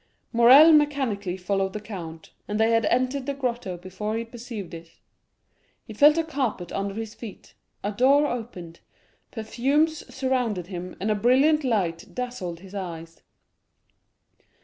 Morrel 0.33 0.73
mechanically 0.73 1.37
followed 1.37 1.73
the 1.73 1.79
count, 1.79 2.31
and 2.47 2.59
they 2.59 2.71
had 2.71 2.87
entered 2.87 3.27
the 3.27 3.35
grotto 3.35 3.77
before 3.77 4.17
he 4.17 4.25
perceived 4.25 4.73
it. 4.73 4.93
He 5.85 5.93
felt 5.93 6.17
a 6.17 6.23
carpet 6.23 6.71
under 6.71 6.95
his 6.95 7.13
feet, 7.13 7.53
a 7.83 7.91
door 7.91 8.25
opened, 8.25 8.79
perfumes 9.29 10.11
surrounded 10.11 10.65
him, 10.65 10.95
and 10.99 11.11
a 11.11 11.13
brilliant 11.13 11.63
light 11.63 12.15
dazzled 12.15 12.61
his 12.61 12.73
eyes. 12.73 13.21